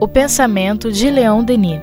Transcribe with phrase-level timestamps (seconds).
[0.00, 1.80] O pensamento de Leão Denis.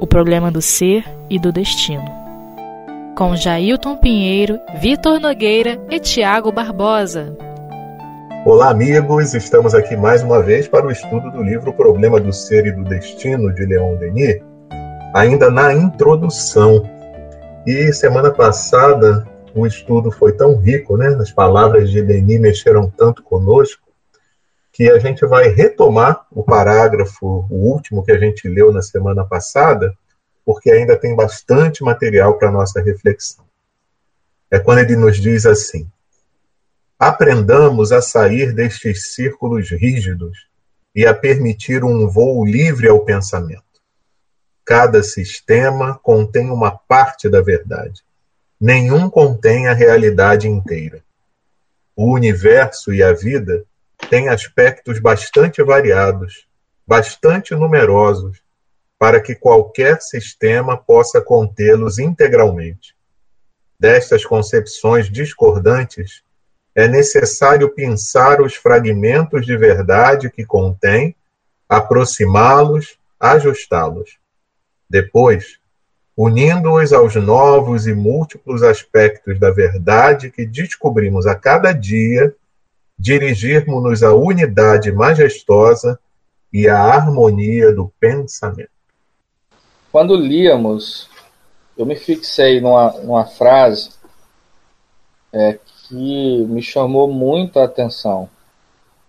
[0.00, 2.04] O problema do ser e do destino.
[3.16, 7.36] Com Jailton Pinheiro, Vitor Nogueira e Tiago Barbosa.
[8.44, 9.34] Olá, amigos!
[9.34, 12.72] Estamos aqui mais uma vez para o estudo do livro O Problema do Ser e
[12.72, 14.40] do Destino, de Leon Denis,
[15.14, 16.82] ainda na introdução.
[17.64, 19.24] E semana passada
[19.54, 21.08] o estudo foi tão rico, né?
[21.20, 23.82] As palavras de Denis mexeram tanto conosco
[24.72, 29.24] que a gente vai retomar o parágrafo, o último que a gente leu na semana
[29.24, 29.94] passada,
[30.44, 33.44] porque ainda tem bastante material para nossa reflexão.
[34.50, 35.88] É quando ele nos diz assim:
[36.98, 40.46] aprendamos a sair destes círculos rígidos
[40.94, 43.62] e a permitir um voo livre ao pensamento.
[44.64, 48.02] Cada sistema contém uma parte da verdade.
[48.64, 51.02] Nenhum contém a realidade inteira.
[51.96, 53.64] O universo e a vida
[54.08, 56.46] têm aspectos bastante variados,
[56.86, 58.40] bastante numerosos,
[59.00, 62.94] para que qualquer sistema possa contê-los integralmente.
[63.80, 66.22] Destas concepções discordantes,
[66.72, 71.16] é necessário pensar os fragmentos de verdade que contém,
[71.68, 74.18] aproximá-los, ajustá-los.
[74.88, 75.58] Depois,
[76.16, 82.34] unindo-os aos novos e múltiplos aspectos da verdade que descobrimos a cada dia,
[82.98, 85.98] dirigirmos-nos à unidade majestosa
[86.52, 88.70] e à harmonia do pensamento.
[89.90, 91.08] Quando líamos,
[91.76, 93.90] eu me fixei numa, numa frase
[95.32, 98.28] é, que me chamou muito a atenção.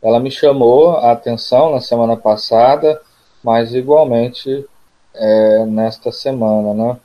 [0.01, 3.01] Ela me chamou a atenção na semana passada,
[3.43, 4.65] mas igualmente
[5.13, 6.99] é, nesta semana, né?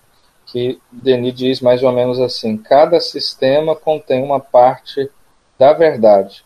[0.47, 5.11] que Denis diz mais ou menos assim: cada sistema contém uma parte
[5.59, 6.45] da verdade,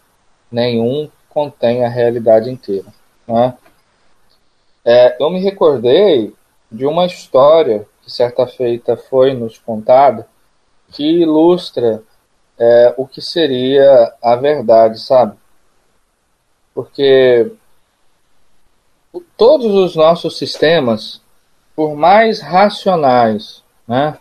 [0.51, 2.93] nenhum contém a realidade inteira.
[3.27, 3.55] Né?
[4.85, 6.35] É, eu me recordei
[6.71, 10.27] de uma história que certa feita foi nos contada
[10.91, 12.03] que ilustra
[12.59, 15.37] é, o que seria a verdade, sabe?
[16.75, 17.53] Porque
[19.37, 21.22] todos os nossos sistemas
[21.75, 24.19] por mais racionais, né?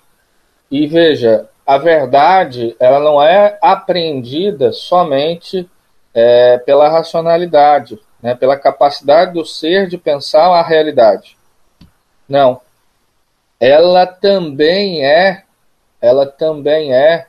[0.69, 5.69] E veja, a verdade ela não é apreendida somente
[6.13, 8.35] é, pela racionalidade, né?
[8.35, 11.37] Pela capacidade do ser de pensar a realidade.
[12.27, 12.61] Não,
[13.59, 15.43] ela também é,
[16.01, 17.27] ela também é,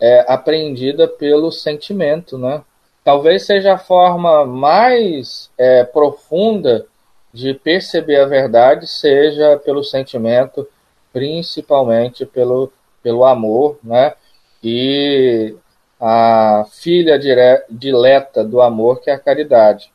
[0.00, 2.62] é apreendida pelo sentimento, né?
[3.02, 6.86] Talvez seja a forma mais é, profunda
[7.32, 10.66] de perceber a verdade seja pelo sentimento,
[11.12, 14.14] principalmente pelo, pelo amor, né?
[14.62, 15.54] E
[16.00, 19.92] a filha dire, dileta do amor, que é a caridade.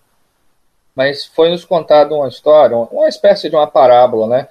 [0.95, 4.47] Mas foi nos contado uma história, uma espécie de uma parábola, né?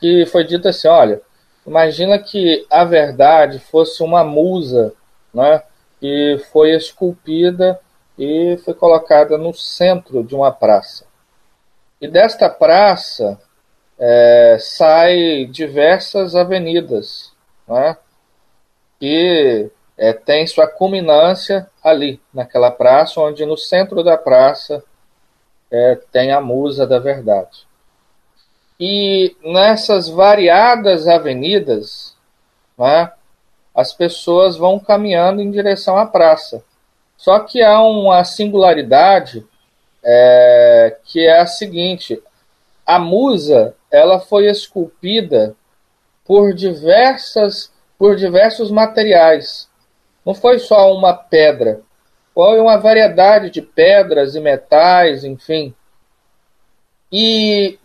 [0.00, 1.22] Que foi dito assim: olha,
[1.66, 4.92] imagina que a verdade fosse uma musa,
[5.32, 5.62] né?
[5.98, 7.80] Que foi esculpida
[8.18, 11.07] e foi colocada no centro de uma praça.
[12.00, 13.40] E desta praça
[13.98, 17.32] é, sai diversas avenidas,
[17.66, 17.96] né,
[19.00, 24.82] que é, tem sua culminância ali, naquela praça, onde no centro da praça
[25.70, 27.66] é, tem a musa da verdade.
[28.78, 32.16] E nessas variadas avenidas,
[32.78, 33.12] né,
[33.74, 36.62] as pessoas vão caminhando em direção à praça.
[37.16, 39.44] Só que há uma singularidade
[40.04, 42.22] é, que é a seguinte:
[42.86, 45.54] a musa ela foi esculpida
[46.24, 49.68] por diversas por diversos materiais.
[50.24, 51.80] Não foi só uma pedra,
[52.32, 55.74] foi uma variedade de pedras e metais, enfim.
[57.10, 57.78] E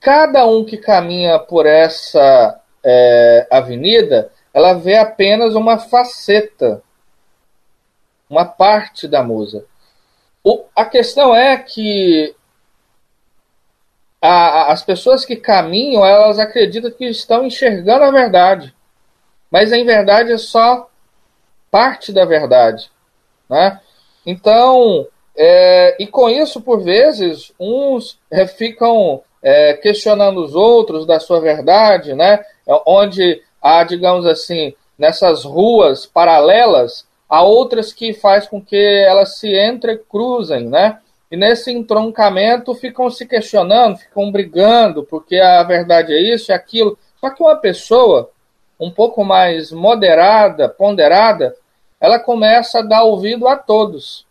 [0.00, 6.82] cada um que caminha por essa é, avenida, ela vê apenas uma faceta,
[8.30, 9.66] uma parte da musa.
[10.48, 12.34] O, a questão é que
[14.18, 18.74] a, as pessoas que caminham, elas acreditam que estão enxergando a verdade.
[19.50, 20.88] Mas em verdade é só
[21.70, 22.90] parte da verdade.
[23.46, 23.78] Né?
[24.24, 25.06] Então,
[25.36, 28.18] é, e com isso, por vezes, uns
[28.56, 32.42] ficam é, questionando os outros da sua verdade, né?
[32.86, 39.48] onde há, digamos assim, nessas ruas paralelas, há outras que faz com que elas se
[39.54, 40.98] entrecruzem, né?
[41.30, 46.98] E nesse entroncamento ficam se questionando, ficam brigando, porque a verdade é isso e aquilo.
[47.20, 48.30] Só que uma pessoa
[48.80, 51.54] um pouco mais moderada, ponderada,
[52.00, 54.26] ela começa a dar ouvido a todos.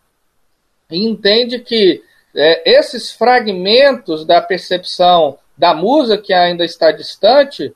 [0.90, 2.02] e entende que
[2.34, 7.76] é, esses fragmentos da percepção da musa que ainda está distante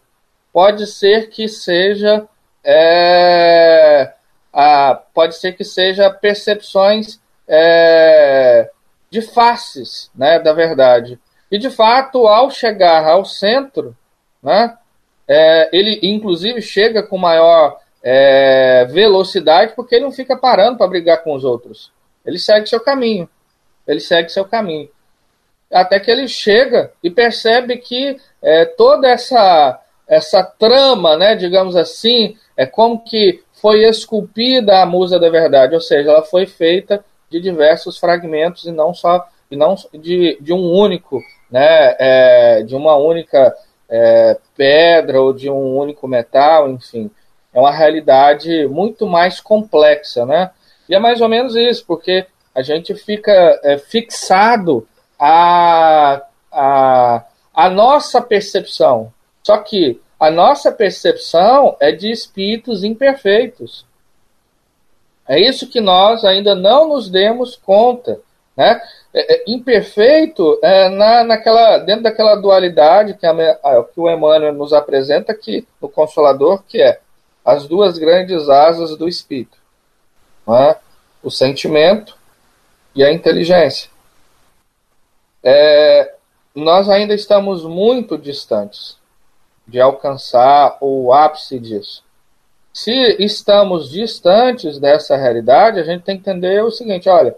[0.53, 2.25] pode ser que seja
[2.63, 4.13] é,
[4.53, 8.69] a, pode ser que seja percepções é,
[9.09, 11.19] de faces né, da verdade.
[11.51, 13.95] E, de fato, ao chegar ao centro,
[14.41, 14.77] né,
[15.27, 21.23] é, ele, inclusive, chega com maior é, velocidade, porque ele não fica parando para brigar
[21.23, 21.91] com os outros.
[22.25, 23.29] Ele segue seu caminho.
[23.87, 24.89] Ele segue seu caminho.
[25.71, 32.37] Até que ele chega e percebe que é, toda essa, essa trama, né, digamos assim,
[32.57, 37.39] é como que foi esculpida a musa da verdade, ou seja, ela foi feita de
[37.39, 42.95] diversos fragmentos e não só e não de, de um único, né, é, de uma
[42.95, 43.53] única
[43.89, 47.11] é, pedra ou de um único metal, enfim,
[47.53, 50.51] é uma realidade muito mais complexa, né?
[50.87, 52.25] E é mais ou menos isso, porque
[52.55, 54.87] a gente fica é, fixado
[55.19, 59.11] a, a, a nossa percepção.
[59.43, 63.87] Só que a nossa percepção é de espíritos imperfeitos.
[65.27, 68.19] É isso que nós ainda não nos demos conta.
[68.55, 68.79] Né?
[69.11, 73.33] É, é, imperfeito é na, naquela, dentro daquela dualidade que, a,
[73.83, 76.99] que o Emmanuel nos apresenta aqui no Consolador, que é
[77.43, 79.57] as duas grandes asas do espírito:
[80.49, 80.75] é?
[81.23, 82.15] o sentimento
[82.93, 83.89] e a inteligência.
[85.43, 86.13] É,
[86.53, 89.00] nós ainda estamos muito distantes
[89.67, 92.03] de alcançar o ápice disso.
[92.73, 97.35] Se estamos distantes dessa realidade, a gente tem que entender o seguinte: olha,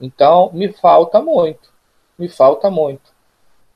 [0.00, 1.68] então me falta muito,
[2.18, 3.12] me falta muito.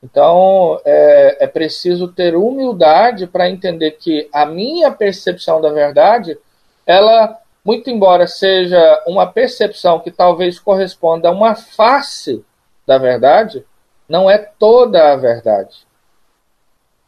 [0.01, 6.37] Então é, é preciso ter humildade para entender que a minha percepção da verdade,
[6.85, 12.43] ela, muito embora seja uma percepção que talvez corresponda a uma face
[12.85, 13.65] da verdade,
[14.07, 15.85] não é toda a verdade.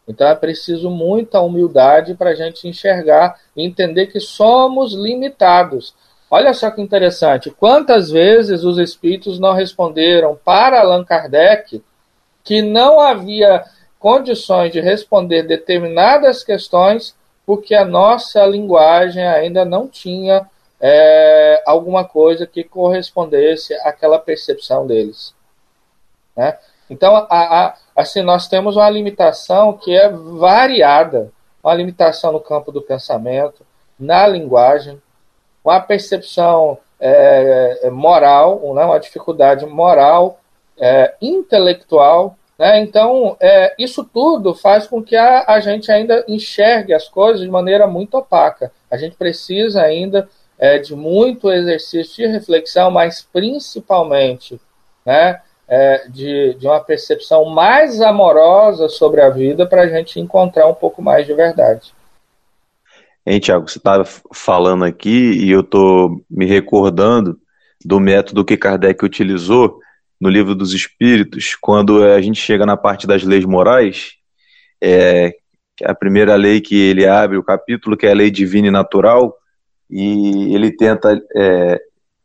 [0.07, 5.95] Então é preciso muita humildade para a gente enxergar e entender que somos limitados.
[6.29, 7.51] Olha só que interessante.
[7.51, 11.83] Quantas vezes os espíritos não responderam para Allan Kardec
[12.43, 13.63] que não havia
[13.99, 17.15] condições de responder determinadas questões
[17.45, 20.47] porque a nossa linguagem ainda não tinha
[20.79, 25.33] é, alguma coisa que correspondesse àquela percepção deles.
[26.35, 26.57] Né?
[26.89, 31.31] Então, a, a, assim, nós temos uma limitação que é variada,
[31.63, 33.65] uma limitação no campo do pensamento,
[33.99, 35.01] na linguagem,
[35.63, 40.39] uma percepção é, é moral, né, uma dificuldade moral,
[40.77, 42.37] é, intelectual.
[42.57, 42.79] Né?
[42.81, 47.49] Então, é, isso tudo faz com que a, a gente ainda enxergue as coisas de
[47.49, 48.71] maneira muito opaca.
[48.89, 54.59] A gente precisa ainda é, de muito exercício de reflexão, mas principalmente
[55.05, 60.67] né, é, de, de uma percepção mais amorosa sobre a vida para a gente encontrar
[60.67, 61.93] um pouco mais de verdade.
[63.25, 67.39] Hein, Tiago, você estava falando aqui e eu estou me recordando
[67.83, 69.79] do método que Kardec utilizou
[70.21, 74.13] no livro dos Espíritos, quando a gente chega na parte das leis morais,
[74.81, 75.35] é,
[75.83, 79.35] a primeira lei que ele abre o capítulo, que é a lei divina e natural,
[79.89, 81.79] e ele tenta, é,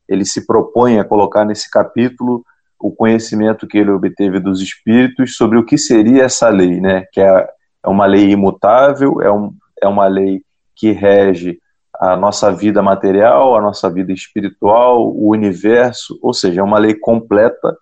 [0.09, 2.45] ele se propõe a colocar nesse capítulo
[2.81, 7.05] o conhecimento que ele obteve dos espíritos sobre o que seria essa lei, né?
[7.13, 7.49] Que é,
[7.85, 10.43] é uma lei imutável, é, um, é uma lei
[10.75, 11.61] que rege
[11.95, 16.95] a nossa vida material, a nossa vida espiritual, o universo, ou seja, é uma lei
[16.95, 17.77] completa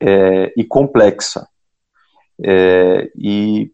[0.00, 1.48] é, e complexa.
[2.40, 3.72] É, e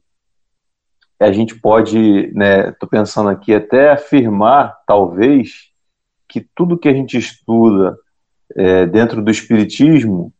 [1.20, 5.70] a gente pode, né, estou pensando aqui, até afirmar, talvez,
[6.26, 7.98] que tudo que a gente estuda
[8.56, 10.32] é, dentro do Espiritismo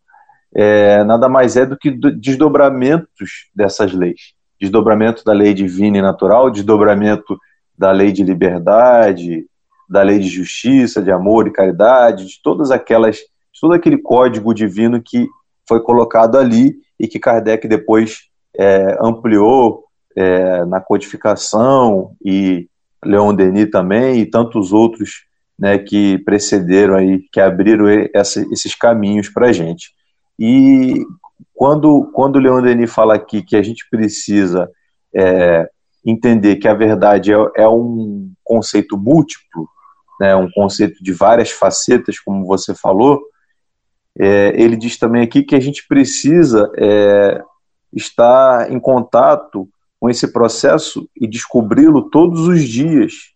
[0.54, 4.34] é, nada mais é do que desdobramentos dessas leis.
[4.60, 7.38] Desdobramento da lei divina e natural, desdobramento
[7.76, 9.46] da lei de liberdade,
[9.88, 14.54] da lei de justiça, de amor e caridade, de todas aquelas, de todo aquele código
[14.54, 15.26] divino que
[15.66, 22.68] foi colocado ali e que Kardec depois é, ampliou é, na codificação e
[23.04, 25.24] Leon Denis também e tantos outros
[25.62, 29.92] né, que precederam aí, que abriram essa, esses caminhos para a gente.
[30.36, 31.06] E
[31.54, 34.68] quando, quando o Leon Denis fala aqui que a gente precisa
[35.14, 35.70] é,
[36.04, 39.68] entender que a verdade é, é, um conceito múltiplo,
[40.18, 43.20] né, um conceito de várias facetas, como você falou,
[44.18, 47.40] é, ele diz também aqui que a gente precisa é,
[47.92, 49.68] estar em contato
[50.00, 53.31] com esse processo e descobri-lo todos os dias,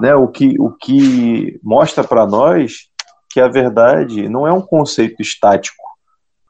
[0.00, 2.88] né, o, que, o que mostra para nós
[3.30, 5.84] que a verdade não é um conceito estático,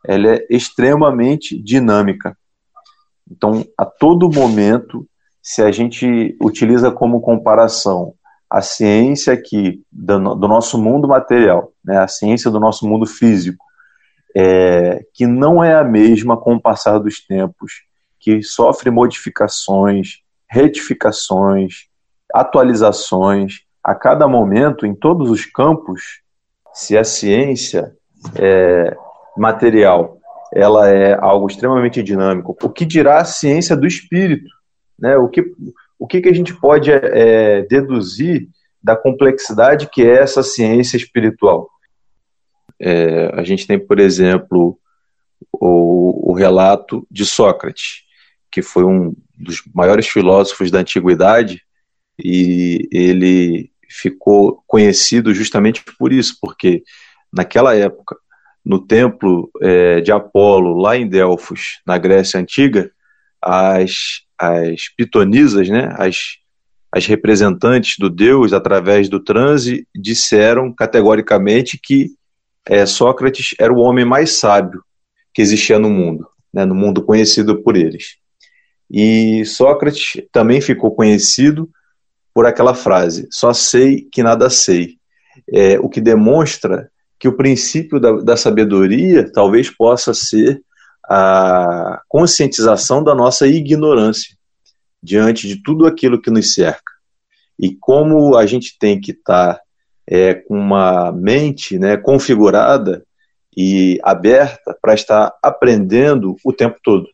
[0.06, 2.36] ela é extremamente dinâmica.
[3.30, 5.06] Então, a todo momento,
[5.42, 8.14] se a gente utiliza como comparação
[8.48, 13.64] a ciência aqui do, do nosso mundo material, né, a ciência do nosso mundo físico,
[14.34, 17.82] é, que não é a mesma com o passar dos tempos,
[18.18, 21.89] que sofre modificações, retificações,
[22.34, 26.20] atualizações a cada momento em todos os campos.
[26.72, 27.94] Se a ciência
[28.36, 28.96] é
[29.36, 30.20] material
[30.52, 34.50] ela é algo extremamente dinâmico, o que dirá a ciência do espírito?
[34.98, 35.16] Né?
[35.16, 35.44] O, que,
[35.98, 38.48] o que, que a gente pode é, deduzir
[38.82, 41.70] da complexidade que é essa ciência espiritual?
[42.80, 44.78] É, a gente tem, por exemplo,
[45.52, 48.04] o, o, relato de Sócrates,
[48.50, 51.62] que foi um dos maiores filósofos da antiguidade,
[52.24, 56.82] e ele ficou conhecido justamente por isso, porque
[57.32, 58.16] naquela época,
[58.64, 62.90] no templo é, de Apolo, lá em Delfos, na Grécia Antiga,
[63.42, 66.36] as, as pitonisas, né, as,
[66.92, 72.10] as representantes do deus, através do transe, disseram categoricamente que
[72.66, 74.84] é, Sócrates era o homem mais sábio
[75.32, 78.16] que existia no mundo, né, no mundo conhecido por eles.
[78.90, 81.70] E Sócrates também ficou conhecido
[82.40, 84.96] por aquela frase: só sei que nada sei.
[85.52, 90.62] É, o que demonstra que o princípio da, da sabedoria talvez possa ser
[91.04, 94.34] a conscientização da nossa ignorância
[95.02, 96.90] diante de tudo aquilo que nos cerca.
[97.58, 99.60] E como a gente tem que estar tá
[100.06, 103.04] é, com uma mente né, configurada
[103.54, 107.06] e aberta para estar aprendendo o tempo todo,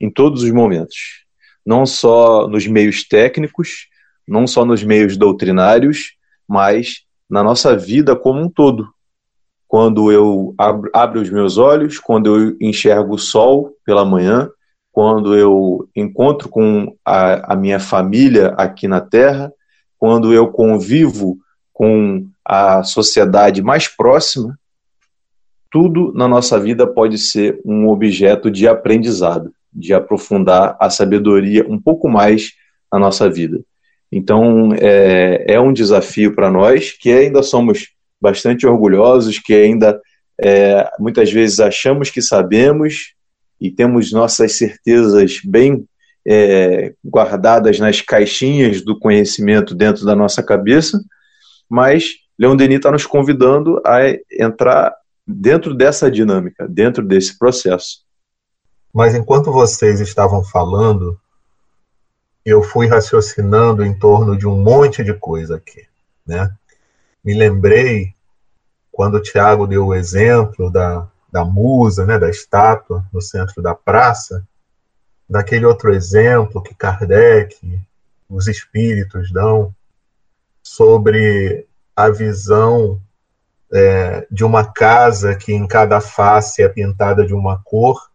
[0.00, 1.24] em todos os momentos.
[1.64, 3.86] Não só nos meios técnicos,
[4.28, 6.14] não só nos meios doutrinários,
[6.46, 8.88] mas na nossa vida como um todo.
[9.66, 14.48] Quando eu abro, abro os meus olhos, quando eu enxergo o sol pela manhã,
[14.92, 19.52] quando eu encontro com a, a minha família aqui na Terra,
[19.98, 21.38] quando eu convivo
[21.72, 24.58] com a sociedade mais próxima,
[25.70, 31.78] tudo na nossa vida pode ser um objeto de aprendizado, de aprofundar a sabedoria um
[31.80, 32.52] pouco mais
[32.90, 33.60] na nossa vida.
[34.10, 37.88] Então, é, é um desafio para nós, que ainda somos
[38.20, 40.00] bastante orgulhosos, que ainda
[40.40, 43.14] é, muitas vezes achamos que sabemos
[43.60, 45.86] e temos nossas certezas bem
[46.26, 51.00] é, guardadas nas caixinhas do conhecimento dentro da nossa cabeça,
[51.68, 54.00] mas Leon Denis está nos convidando a
[54.30, 54.94] entrar
[55.26, 57.98] dentro dessa dinâmica, dentro desse processo.
[58.94, 61.18] Mas enquanto vocês estavam falando,
[62.48, 65.86] eu fui raciocinando em torno de um monte de coisa aqui,
[66.26, 66.52] né?
[67.24, 68.14] Me lembrei
[68.90, 73.74] quando o Tiago deu o exemplo da, da musa, né, da estátua no centro da
[73.74, 74.46] praça,
[75.28, 77.56] daquele outro exemplo que Kardec,
[78.28, 79.74] os espíritos dão
[80.62, 83.00] sobre a visão
[83.72, 88.10] é, de uma casa que em cada face é pintada de uma cor,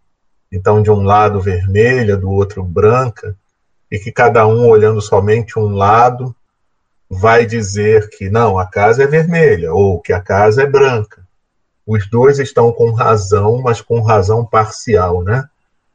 [0.51, 3.37] então de um lado vermelha, do outro branca,
[3.93, 6.35] e que cada um olhando somente um lado
[7.07, 11.23] vai dizer que não, a casa é vermelha ou que a casa é branca.
[11.85, 15.47] Os dois estão com razão, mas com razão parcial, né?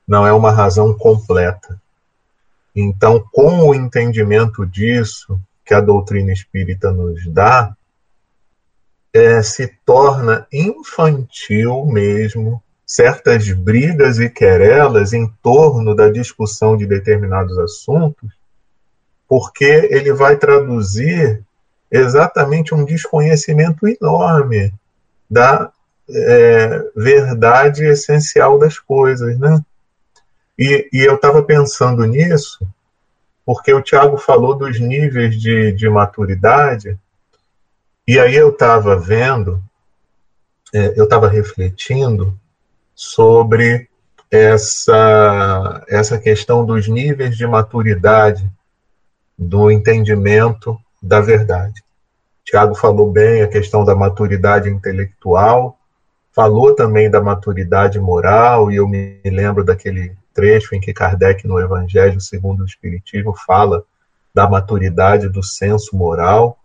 [0.07, 1.83] Não é uma razão completa.
[2.73, 7.77] Então, com o entendimento disso que a doutrina espírita nos dá,
[9.13, 17.59] é, se torna infantil mesmo certas brigas e querelas em torno da discussão de determinados
[17.59, 18.31] assuntos,
[19.29, 21.45] porque ele vai traduzir
[21.91, 24.73] exatamente um desconhecimento enorme
[25.31, 25.71] da
[26.09, 29.63] é, verdade essencial das coisas, né?
[30.59, 32.67] E, e eu estava pensando nisso,
[33.45, 36.99] porque o Tiago falou dos níveis de, de maturidade,
[38.07, 39.63] e aí eu estava vendo,
[40.73, 42.35] é, eu estava refletindo
[42.99, 43.89] sobre
[44.29, 48.51] essa, essa questão dos níveis de maturidade
[49.39, 51.81] do entendimento da verdade.
[52.45, 55.79] Tiago falou bem a questão da maturidade intelectual,
[56.33, 61.61] falou também da maturidade moral, e eu me lembro daquele trecho em que Kardec, no
[61.61, 63.85] Evangelho segundo o Espiritismo, fala
[64.35, 66.59] da maturidade do senso moral.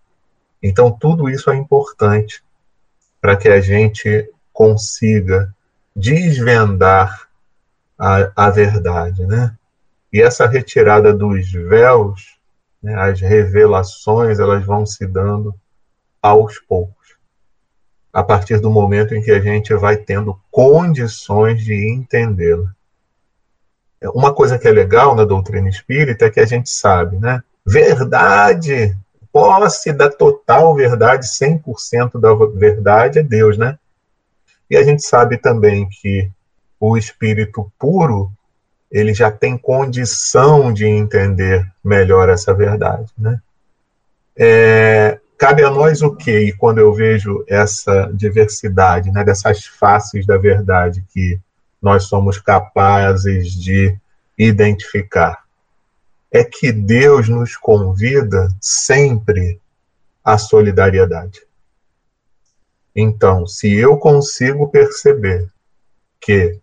[0.64, 2.44] Então, tudo isso é importante
[3.22, 5.54] para que a gente consiga
[5.96, 7.28] desvendar
[7.98, 9.56] a, a verdade, né?
[10.12, 12.38] E essa retirada dos véus,
[12.82, 15.56] né, as revelações, elas vão se dando
[16.22, 16.94] aos poucos.
[18.12, 22.72] a partir do momento em que a gente vai tendo condições de entendê-la.
[24.14, 27.42] Uma coisa que é legal na doutrina espírita é que a gente sabe, né?
[27.66, 28.96] Verdade,
[29.32, 33.80] posse da total verdade, 100% da verdade é Deus, né?
[34.74, 36.32] E a gente sabe também que
[36.80, 38.32] o espírito puro,
[38.90, 43.40] ele já tem condição de entender melhor essa verdade, né?
[44.36, 46.40] É, cabe a nós o quê?
[46.40, 51.40] E quando eu vejo essa diversidade, né, dessas faces da verdade que
[51.80, 53.96] nós somos capazes de
[54.36, 55.44] identificar,
[56.32, 59.62] é que Deus nos convida sempre
[60.26, 61.42] à solidariedade.
[62.96, 65.50] Então, se eu consigo perceber
[66.22, 66.60] que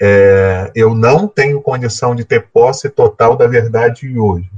[0.00, 4.50] é, eu não tenho condição de ter posse total da verdade hoje,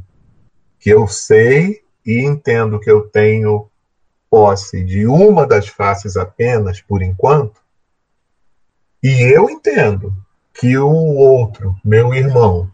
[0.79, 3.69] que eu sei e entendo que eu tenho
[4.31, 7.61] posse de uma das faces apenas, por enquanto,
[9.03, 10.15] e eu entendo
[10.55, 12.71] que o outro, meu irmão,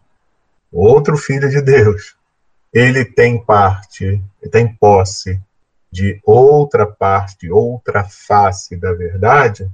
[0.71, 2.15] outro filho de Deus,
[2.71, 5.41] ele tem parte, tem posse
[5.91, 9.69] de outra parte, outra face da verdade,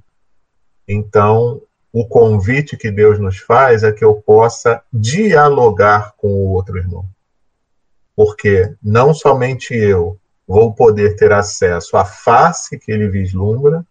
[0.88, 1.62] então
[1.94, 7.06] o convite que Deus nos faz é que eu possa dialogar com o outro irmão
[8.18, 13.86] porque não somente eu vou poder ter acesso à face que ele vislumbra,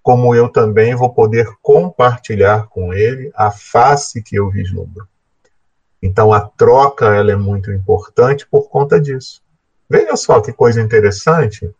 [0.00, 5.08] como eu também vou poder compartilhar com ele a face que eu vislumbro.
[6.00, 9.42] Então a troca ela é muito importante por conta disso.
[9.88, 11.70] Veja só que coisa interessante,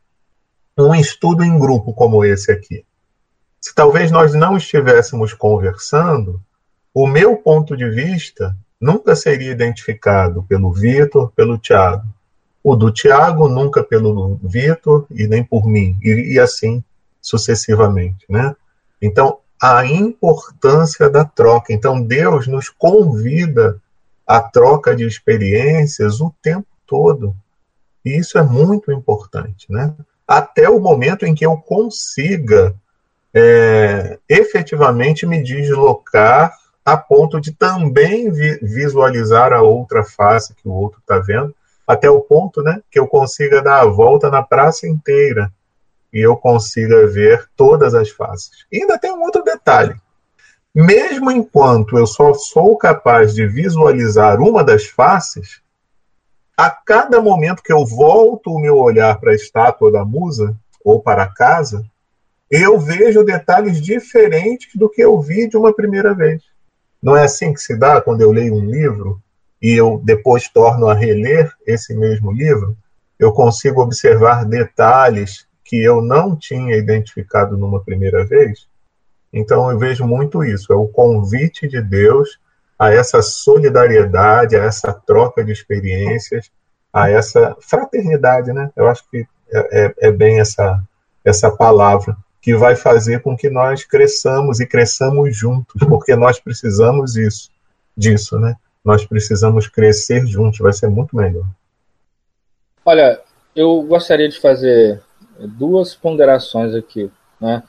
[0.78, 2.84] um estudo em grupo como esse aqui.
[3.60, 6.40] Se talvez nós não estivéssemos conversando,
[6.92, 12.04] o meu ponto de vista nunca seria identificado pelo Vitor, pelo Tiago.
[12.62, 16.84] O do Tiago nunca pelo Vitor e nem por mim, e, e assim
[17.20, 18.54] sucessivamente, né?
[19.00, 21.72] Então, a importância da troca.
[21.72, 23.80] Então, Deus nos convida
[24.26, 27.34] à troca de experiências o tempo todo.
[28.04, 29.94] E isso é muito importante, né?
[30.26, 32.74] Até o momento em que eu consiga
[33.32, 40.72] é, efetivamente me deslocar a ponto de também vi visualizar a outra face que o
[40.72, 41.54] outro está vendo,
[41.86, 45.50] até o ponto né, que eu consiga dar a volta na praça inteira
[46.12, 48.50] e eu consiga ver todas as faces.
[48.70, 49.96] E ainda tem um outro detalhe.
[50.74, 55.60] Mesmo enquanto eu só sou capaz de visualizar uma das faces,
[56.56, 61.00] a cada momento que eu volto o meu olhar para a estátua da musa ou
[61.00, 61.84] para a casa,
[62.50, 66.42] eu vejo detalhes diferentes do que eu vi de uma primeira vez.
[67.02, 69.20] Não é assim que se dá quando eu leio um livro
[69.60, 72.76] e eu depois torno a reler esse mesmo livro?
[73.18, 78.68] Eu consigo observar detalhes que eu não tinha identificado numa primeira vez?
[79.32, 82.38] Então eu vejo muito isso, é o convite de Deus
[82.78, 86.50] a essa solidariedade, a essa troca de experiências,
[86.92, 88.70] a essa fraternidade, né?
[88.76, 90.82] Eu acho que é, é, é bem essa,
[91.24, 97.16] essa palavra que vai fazer com que nós cresçamos e cresçamos juntos, porque nós precisamos
[97.16, 97.50] isso,
[97.96, 98.54] disso, né?
[98.84, 101.46] Nós precisamos crescer juntos, vai ser muito melhor.
[102.84, 103.20] Olha,
[103.56, 105.02] eu gostaria de fazer
[105.38, 107.10] duas ponderações aqui,
[107.40, 107.62] né?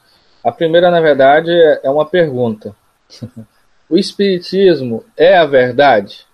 [0.43, 2.75] A primeira, na verdade, é uma pergunta.
[3.89, 6.25] O espiritismo é a verdade?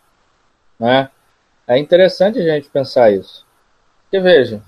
[0.79, 1.09] Né?
[1.67, 3.45] É interessante a gente pensar isso.
[4.03, 4.61] Porque veja,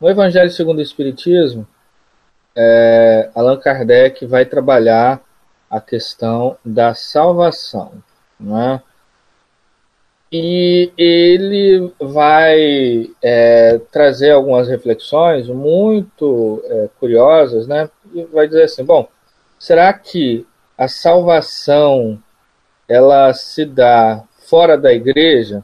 [0.00, 1.66] no Evangelho segundo o Espiritismo,
[2.56, 5.20] é, Allan Kardec vai trabalhar
[5.70, 7.92] a questão da salvação.
[8.38, 8.82] Né?
[10.32, 17.90] E ele vai é, trazer algumas reflexões muito é, curiosas, né?
[18.14, 19.08] E vai dizer assim: bom,
[19.58, 20.46] será que
[20.80, 22.18] a salvação
[22.88, 25.62] ela se dá fora da igreja?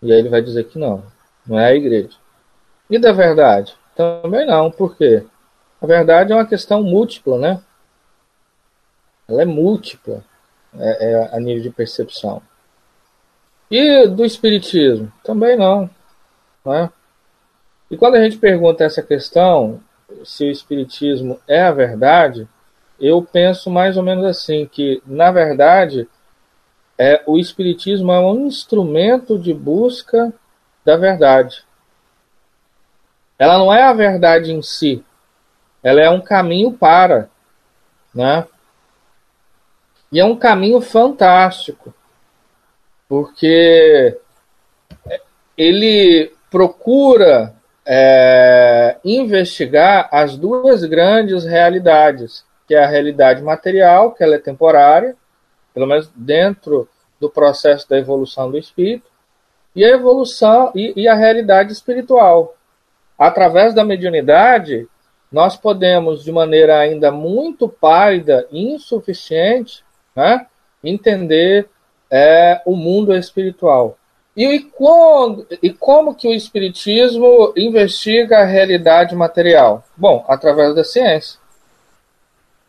[0.00, 1.04] E aí ele vai dizer que não,
[1.46, 2.16] não é a igreja.
[2.88, 3.76] E da verdade?
[3.94, 5.26] Também não, por quê?
[5.78, 7.60] A verdade é uma questão múltipla, né?
[9.28, 10.24] Ela é múltipla
[10.78, 12.40] é, é, a nível de percepção.
[13.70, 15.12] E do espiritismo?
[15.22, 15.90] Também não.
[16.64, 16.90] Né?
[17.90, 19.82] E quando a gente pergunta essa questão,
[20.24, 22.48] se o espiritismo é a verdade,
[23.00, 26.08] eu penso mais ou menos assim, que na verdade
[26.98, 30.32] é, o espiritismo é um instrumento de busca
[30.84, 31.64] da verdade.
[33.38, 35.04] Ela não é a verdade em si,
[35.82, 37.30] ela é um caminho para,
[38.12, 38.46] né?
[40.10, 41.94] E é um caminho fantástico,
[43.08, 44.18] porque
[45.56, 47.54] ele procura
[47.86, 55.16] é, investigar as duas grandes realidades, que é a realidade material, que ela é temporária,
[55.72, 56.86] pelo menos dentro
[57.18, 59.10] do processo da evolução do espírito,
[59.74, 62.54] e a evolução e, e a realidade espiritual.
[63.18, 64.86] Através da mediunidade,
[65.32, 69.82] nós podemos, de maneira ainda muito pálida insuficiente,
[70.14, 70.46] né,
[70.84, 71.68] entender
[72.10, 73.96] é, o mundo espiritual.
[74.36, 79.84] E, e, quando, e como que o Espiritismo investiga a realidade material?
[79.96, 81.40] Bom, através da ciência.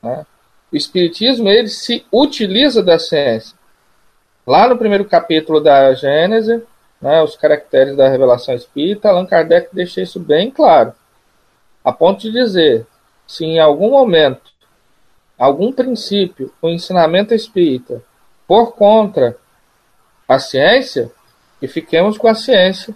[0.01, 0.25] Né?
[0.71, 3.57] O Espiritismo ele se utiliza da ciência.
[4.45, 6.63] Lá no primeiro capítulo da Gênese,
[7.01, 10.93] né, os caracteres da revelação espírita, Allan Kardec deixa isso bem claro,
[11.83, 12.85] a ponto de dizer:
[13.25, 14.51] se em algum momento,
[15.37, 18.01] algum princípio, o ensinamento espírita
[18.47, 19.37] por contra
[20.27, 21.11] a ciência,
[21.61, 22.95] e fiquemos com a ciência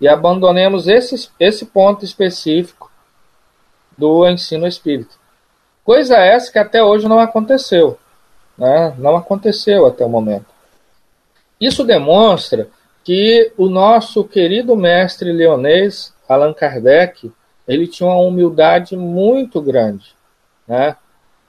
[0.00, 2.90] e abandonemos esse, esse ponto específico
[3.96, 5.14] do ensino espírita.
[5.84, 7.98] Coisa essa que até hoje não aconteceu.
[8.56, 8.94] Né?
[8.98, 10.46] Não aconteceu até o momento.
[11.60, 12.68] Isso demonstra
[13.04, 17.32] que o nosso querido mestre leonês, Allan Kardec,
[17.66, 20.14] ele tinha uma humildade muito grande.
[20.66, 20.96] Né?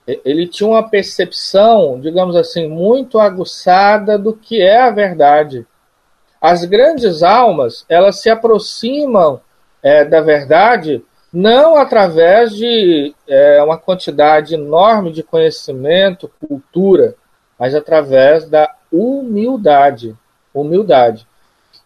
[0.06, 5.66] Ele tinha uma percepção, digamos assim, muito aguçada do que é a verdade.
[6.40, 9.40] As grandes almas, elas se aproximam
[9.82, 11.02] é, da verdade
[11.34, 17.16] não através de é, uma quantidade enorme de conhecimento, cultura,
[17.58, 20.16] mas através da humildade.
[20.54, 21.26] Humildade.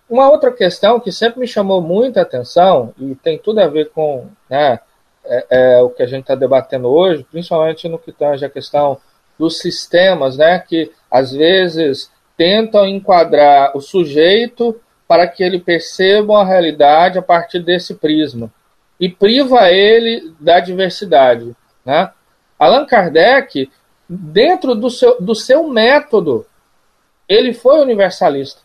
[0.08, 4.26] Uma outra questão que sempre me chamou muita atenção, e tem tudo a ver com
[4.50, 4.80] né,
[5.24, 8.98] é, é, o que a gente está debatendo hoje, principalmente no que tange a questão
[9.38, 16.44] dos sistemas, né, que às vezes tentam enquadrar o sujeito para que ele perceba a
[16.44, 18.52] realidade a partir desse prisma
[18.98, 21.54] e priva ele da diversidade.
[21.84, 22.10] Né?
[22.58, 23.70] Allan Kardec,
[24.08, 26.46] dentro do seu, do seu método,
[27.28, 28.60] ele foi universalista.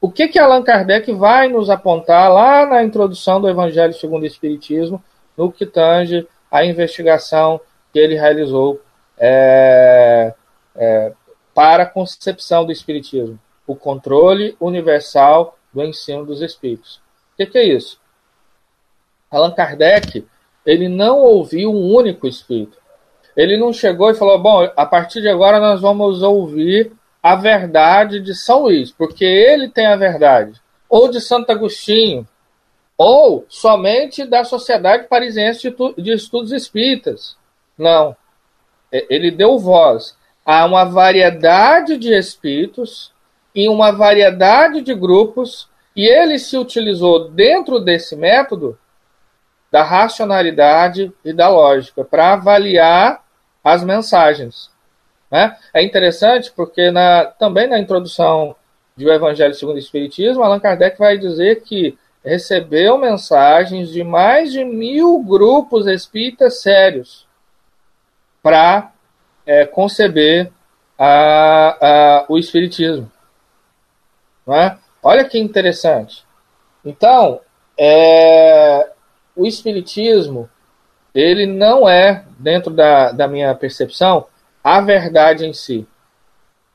[0.00, 4.26] O que que Allan Kardec vai nos apontar lá na introdução do Evangelho segundo o
[4.26, 5.02] Espiritismo,
[5.36, 7.60] no que tange a investigação
[7.92, 8.80] que ele realizou
[9.18, 10.32] é,
[10.74, 11.12] é,
[11.54, 13.38] para a concepção do Espiritismo?
[13.66, 16.96] O controle universal do ensino dos Espíritos.
[17.34, 17.99] O que, que é isso?
[19.30, 20.26] Allan Kardec
[20.64, 22.78] ele não ouviu um único Espírito.
[23.36, 28.20] Ele não chegou e falou: bom, a partir de agora nós vamos ouvir a verdade
[28.20, 32.26] de São Luís, porque ele tem a verdade, ou de Santo Agostinho,
[32.96, 37.36] ou somente da Sociedade Parisiense de Estudos Espíritas.
[37.76, 38.16] Não.
[38.90, 43.12] Ele deu voz a uma variedade de espíritos
[43.54, 48.78] em uma variedade de grupos e ele se utilizou dentro desse método
[49.70, 53.24] da racionalidade e da lógica para avaliar
[53.62, 54.70] as mensagens.
[55.30, 55.56] Né?
[55.72, 58.56] É interessante porque na, também na introdução
[58.96, 64.64] do Evangelho segundo o Espiritismo, Allan Kardec vai dizer que recebeu mensagens de mais de
[64.64, 67.26] mil grupos espíritas sérios
[68.42, 68.92] para
[69.46, 70.50] é, conceber
[70.98, 73.10] a, a, o Espiritismo.
[74.46, 74.78] Não é?
[75.02, 76.26] Olha que interessante.
[76.84, 77.40] Então,
[77.78, 78.90] é,
[79.36, 80.48] o Espiritismo,
[81.14, 84.26] ele não é, dentro da, da minha percepção,
[84.62, 85.86] a verdade em si.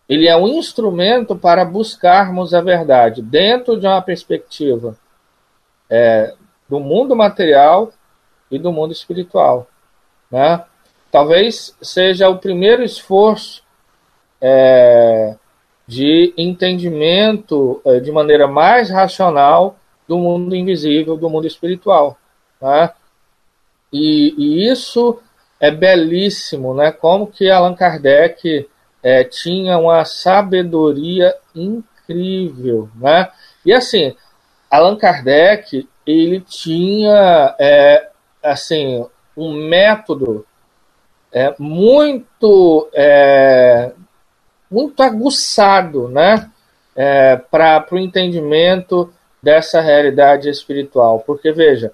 [0.07, 4.95] Ele é um instrumento para buscarmos a verdade dentro de uma perspectiva
[5.89, 6.33] é,
[6.69, 7.91] do mundo material
[8.51, 9.67] e do mundo espiritual.
[10.29, 10.63] Né?
[11.11, 13.63] Talvez seja o primeiro esforço
[14.39, 15.35] é,
[15.87, 22.17] de entendimento é, de maneira mais racional do mundo invisível, do mundo espiritual.
[22.61, 22.91] Né?
[23.91, 25.19] E, e, isso
[25.59, 26.91] é belíssimo, né?
[26.91, 28.67] Como que Allan Kardec
[29.01, 33.29] é, tinha uma sabedoria incrível, né?
[33.65, 34.15] E assim,
[34.69, 38.09] Allan Kardec ele tinha é,
[38.43, 40.45] assim um método
[41.31, 43.91] é, muito é,
[44.69, 46.49] muito aguçado, né?
[46.95, 49.13] É, para o entendimento
[49.43, 51.91] dessa realidade espiritual, porque veja,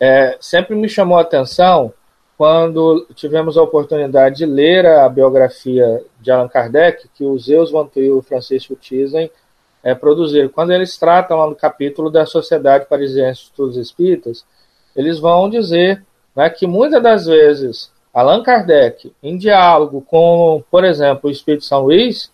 [0.00, 1.92] é, sempre me chamou a atenção
[2.36, 8.00] quando tivemos a oportunidade de ler a biografia de Allan Kardec, que os Zeus Vantu
[8.00, 9.28] e o Francisco Thyssen
[9.82, 10.48] é, produziram.
[10.48, 14.44] Quando eles tratam lá no capítulo da Sociedade Parisiense de Estudos Espíritas,
[14.94, 21.28] eles vão dizer né, que muitas das vezes Allan Kardec, em diálogo com, por exemplo,
[21.28, 22.30] o Espírito São Luís,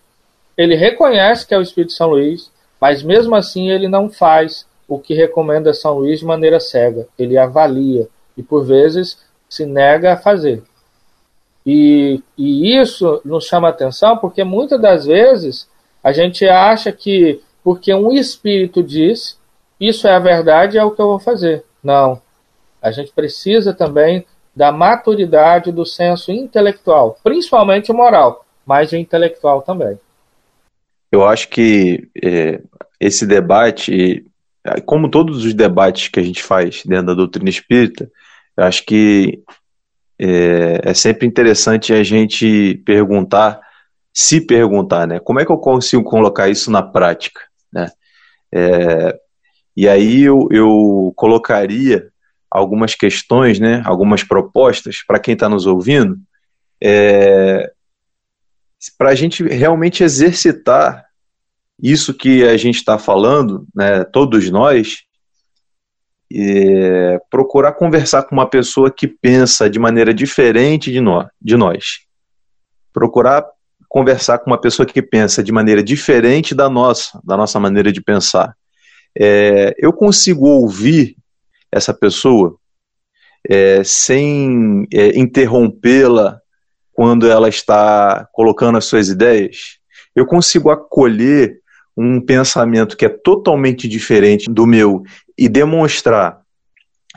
[0.56, 4.98] ele reconhece que é o Espírito São Luís, mas mesmo assim ele não faz o
[4.98, 7.06] que recomenda São Luís de maneira cega.
[7.18, 9.18] Ele avalia e, por vezes,
[9.48, 10.62] se nega a fazer.
[11.66, 15.68] E, e isso nos chama atenção porque muitas das vezes
[16.02, 19.38] a gente acha que porque um espírito diz
[19.80, 21.64] isso é a verdade, é o que eu vou fazer.
[21.82, 22.20] Não.
[22.80, 29.98] A gente precisa também da maturidade do senso intelectual, principalmente moral, mas intelectual também.
[31.10, 32.60] Eu acho que é,
[33.00, 34.24] esse debate,
[34.86, 38.10] como todos os debates que a gente faz dentro da doutrina espírita,
[38.56, 39.42] eu acho que
[40.18, 43.60] é, é sempre interessante a gente perguntar,
[44.12, 45.18] se perguntar, né?
[45.18, 47.40] Como é que eu consigo colocar isso na prática,
[47.72, 47.90] né?
[48.52, 49.18] É,
[49.76, 52.08] e aí eu, eu colocaria
[52.48, 56.16] algumas questões, né, algumas propostas para quem está nos ouvindo,
[56.80, 57.72] é,
[58.96, 61.04] para a gente realmente exercitar
[61.80, 65.04] isso que a gente está falando, né, todos nós,
[66.32, 72.00] é, procurar conversar com uma pessoa que pensa de maneira diferente de nós, de nós.
[72.92, 73.44] Procurar
[73.88, 78.00] conversar com uma pessoa que pensa de maneira diferente da nossa, da nossa maneira de
[78.00, 78.56] pensar.
[79.16, 81.16] É, eu consigo ouvir
[81.70, 82.56] essa pessoa
[83.48, 86.40] é, sem é, interrompê-la
[86.92, 89.78] quando ela está colocando as suas ideias.
[90.14, 91.60] Eu consigo acolher
[91.96, 95.02] um pensamento que é totalmente diferente do meu
[95.38, 96.40] e demonstrar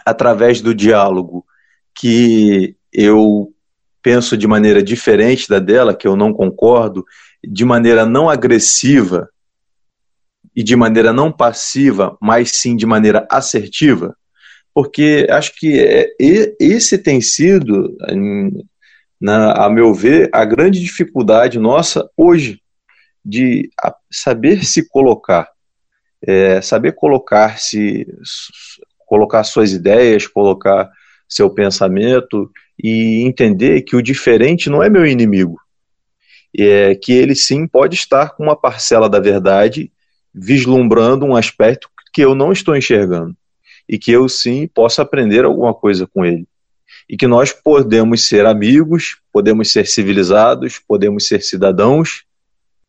[0.05, 1.45] através do diálogo
[1.93, 3.51] que eu
[4.01, 7.03] penso de maneira diferente da dela, que eu não concordo,
[7.43, 9.29] de maneira não agressiva
[10.55, 14.15] e de maneira não passiva, mas sim de maneira assertiva,
[14.73, 16.15] porque acho que é,
[16.59, 17.95] esse tem sido,
[19.19, 22.61] na, a meu ver, a grande dificuldade nossa hoje
[23.27, 23.69] de
[24.09, 25.49] saber se colocar,
[26.21, 28.07] é, saber colocar-se,
[29.05, 30.89] colocar suas ideias, colocar
[31.27, 32.49] seu pensamento
[32.81, 35.59] e entender que o diferente não é meu inimigo,
[36.57, 39.91] é que ele sim pode estar com uma parcela da verdade
[40.33, 43.35] vislumbrando um aspecto que eu não estou enxergando
[43.89, 46.47] e que eu sim possa aprender alguma coisa com ele.
[47.09, 52.26] E que nós podemos ser amigos, podemos ser civilizados, podemos ser cidadãos,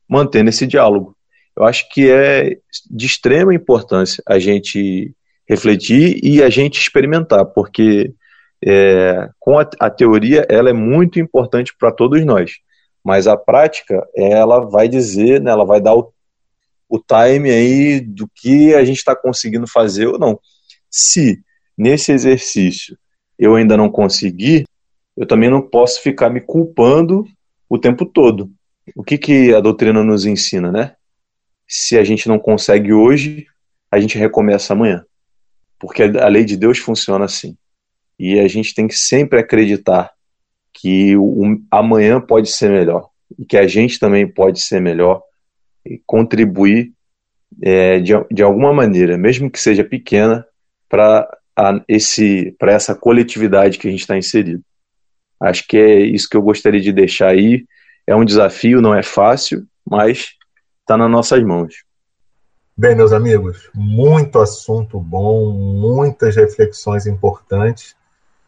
[0.09, 1.17] mantendo esse diálogo.
[1.57, 2.57] Eu acho que é
[2.91, 5.13] de extrema importância a gente
[5.49, 8.13] refletir e a gente experimentar, porque
[8.65, 12.59] é, com a, a, teoria ela é muito importante para todos nós,
[13.05, 16.13] mas a prática ela vai dizer, né, ela vai dar o,
[16.89, 20.39] o time aí do que a gente está conseguindo fazer ou não.
[20.91, 21.41] Se
[21.77, 22.97] nesse exercício
[23.39, 24.65] eu ainda não conseguir,
[25.17, 27.25] eu também não posso ficar me culpando
[27.69, 28.51] o tempo todo.
[28.95, 30.95] O que, que a doutrina nos ensina, né?
[31.67, 33.47] Se a gente não consegue hoje,
[33.91, 35.05] a gente recomeça amanhã.
[35.79, 37.57] Porque a lei de Deus funciona assim.
[38.19, 40.13] E a gente tem que sempre acreditar
[40.73, 43.09] que o amanhã pode ser melhor.
[43.39, 45.23] E que a gente também pode ser melhor
[45.85, 46.93] e contribuir
[47.63, 50.47] é, de, de alguma maneira, mesmo que seja pequena,
[50.89, 51.29] para
[51.87, 54.63] essa coletividade que a gente está inserido.
[55.41, 57.65] Acho que é isso que eu gostaria de deixar aí.
[58.09, 60.31] É um desafio, não é fácil, mas
[60.81, 61.85] está nas nossas mãos.
[62.75, 67.95] Bem, meus amigos, muito assunto bom, muitas reflexões importantes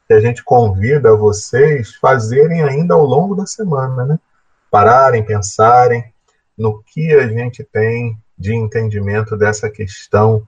[0.08, 4.18] que a gente convida vocês fazerem ainda ao longo da semana, né?
[4.70, 6.10] Pararem, pensarem
[6.56, 10.42] no que a gente tem de entendimento dessa questão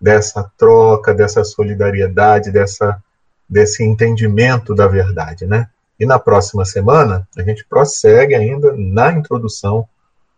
[0.00, 3.00] dessa troca, dessa solidariedade, dessa,
[3.48, 5.70] desse entendimento da verdade, né?
[5.98, 9.88] E na próxima semana, a gente prossegue ainda na introdução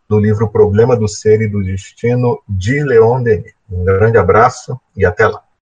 [0.08, 3.52] do livro Problema do Ser e do Destino, de Leon Denis.
[3.70, 5.42] Um grande abraço e até lá.